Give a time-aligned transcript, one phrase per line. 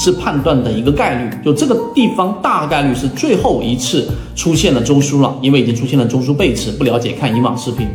[0.00, 6.72] 是判断的一个概率，就这个地方大概率是最后一次出现了中枢了，因为已经出现了中枢背驰。
[6.72, 7.86] 不了解看以往视频。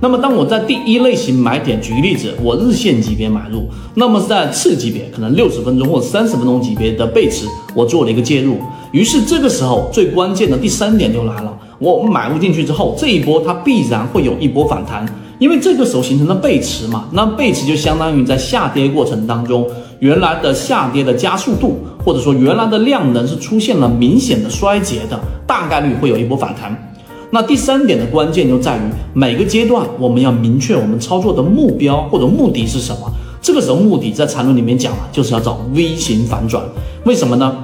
[0.00, 8.56] 那么当我在第一类型买点，举个例子，我日线级别买入，那么在次级别可能六十分钟或者三十分钟级别的背驰，我做了一个介入。
[8.92, 15.04] 于是这个时候最关键的第三点就来了，我买入进去之后，这一波它必然会有一波反弹。
[15.40, 19.66] 因为这个时候形成了背驰嘛，那背驰就相当于在下跌过程当中，
[19.98, 26.92] 原来的下跌的加速度，或者说原来的量能是出现了明显的衰竭的，大概率会有一波反弹。
[27.30, 28.80] 那第三点的关键就在于
[29.14, 33.10] 每个阶段我们要明确我们操作的目标或者目的是什么。
[33.40, 36.62] 这个时候目的在缠论里面讲了，就是要找 V 型反转。
[37.04, 37.56] 为什么呢？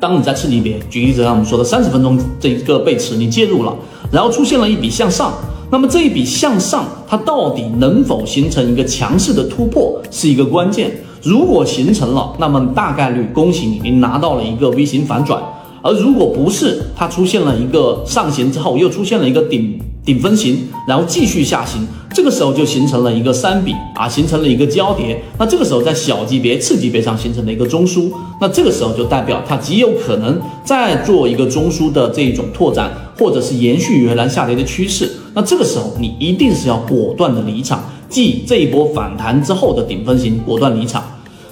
[0.00, 3.72] 当你在次级别，举例子，像我们说的三十分钟这一个背驰，你介入了，
[4.10, 5.32] 然后出现了一笔向上。
[5.74, 10.88] 那么这一笔向上，它到底能否形成一个强势的突破，是一个关键。
[11.20, 15.42] 如果形成了，那么大概率恭喜你，你拿到了一个 V 型反转。
[15.82, 25.22] 而如果不是，它出现了一个上行之后，又出现了一个顶顶分型，然后继续下行，这个时候就形成了一个三笔啊，形成了一个交叠。
[25.38, 35.10] 那这个时候在小级别、次级别上形成了一个中枢，那这个时候就代表它极有可能再做一个中枢的这一种拓展，或者是延续原来下跌的趋势。
[35.32, 41.02] 那这个时候你一定是要果断的离场，即这一波反弹之后的顶分型果断离场。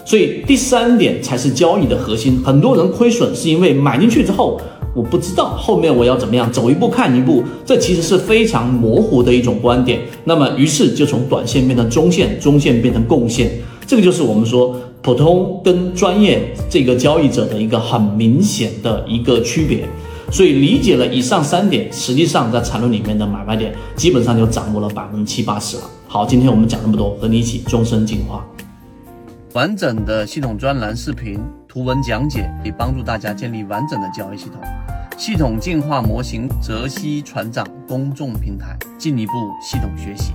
[0.05, 2.39] 所以第三点才是交易的核心。
[2.45, 4.61] 很多人亏损是因为买进去之后，
[4.95, 10.01] 我不知道后面我要怎么样，走一步看一步，这其实是非常模糊的一种观点。
[10.25, 13.51] 那么于是就从短线变成中线，中线变成共线，
[13.87, 19.89] 这个就是我们说普通跟专业这个交易者的一个很明显的一个区别。
[20.31, 25.83] 所以理解了以上三点，实际上在缠论里面的买卖点基本上就掌握了百分之七八十了。
[26.09, 28.43] 好，今天我们讲那么多，和你一起终身进化。
[29.53, 31.39] 完整的系统专栏视频
[31.73, 34.61] 图文讲解，以帮助大家建立完整的交易系统。
[35.17, 40.35] 系统进化模型泽西船长公众平台，进一步系统学习。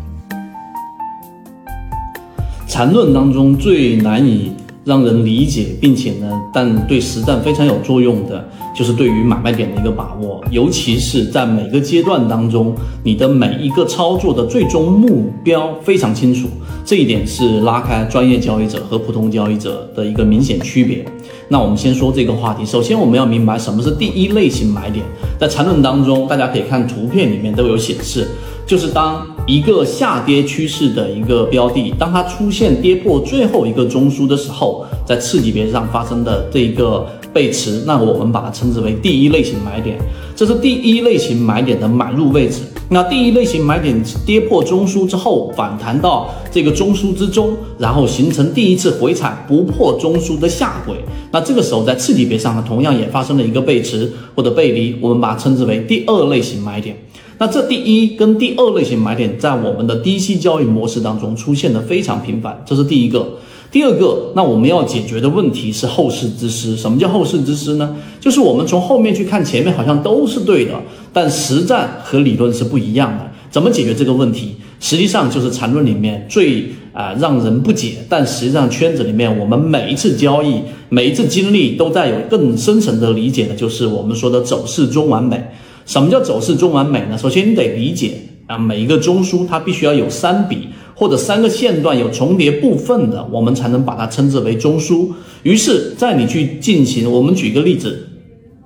[2.67, 8.43] 缠论当中最难以让人理解，并且呢，但对实战非常有作用的，
[8.77, 16.47] 就是对于买卖点的一个把握，尤其是在每个阶段当中，你的每一个操作的最终目标非常清楚。
[16.85, 21.03] 这一点是拉开专业交易者和普通交易者的一个明显区别。
[21.49, 22.63] 那我们先说这个话题。
[22.65, 25.03] 首先，我们要明白什么是第一类型买点。
[25.39, 28.27] 在缠论当中，大家可以看图片里面都有显示，
[28.65, 39.95] 就是当一个下跌趋势的一个标的，当它出现跌破最后一个中枢的时候，在次级别上发生的这一个背驰，那我们把它称之为第一类型买点。
[40.35, 42.61] 这是第一类型买点的买入位置。
[42.89, 50.95] 那第一类型买点跌破中枢之后，反弹到这个中枢之中，然后形成第一次回踩不破中枢的下轨。
[51.31, 56.97] 那这个时候在次级别上呢，同样也发生了一个背驰或者背离，我们把它称之为第二类型买点。
[57.37, 63.27] 那这第一跟第二类型买点在我们的低息交易模式当中出现的非常频繁，这是第一个。
[63.69, 66.75] 第二个，那我们要解决的问题是后世之师。
[66.77, 67.95] 什么叫后世之师呢？
[68.19, 70.73] 就是我们从后面去看前面好像都是对的，
[71.11, 73.29] 但实战和理论是不一样的。
[73.51, 74.55] 怎么解决这个问题？
[74.79, 85.43] 实际上就是缠论里面最啊让人不解，但实际上圈子里面我们每一次交易、每一次经历都在有更深层的理解的，就是我们说的走势中完美。
[85.85, 87.17] 什么叫走势中完美呢？
[87.17, 88.13] 首先你得理解
[88.45, 90.69] 啊，每一个中枢它必须要有三笔。
[90.97, 95.09] 或者三个线段有重叠部分的，我们才能把它称之为中枢。
[95.43, 98.07] 于是，在你去进行，我们举个例子，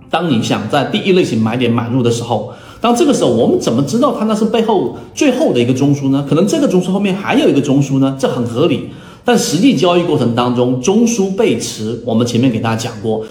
[0.10, 6.26] 当你想在第一类型买点买入的时候，当这个时候，我们怎么知道它那是背后最后的一个中枢呢？
[6.30, 8.86] 可能这个中枢后面还有一个中枢呢，这很合理。
[9.26, 13.20] 但实际交易过程当中，中枢背驰，我们前面给大家讲过。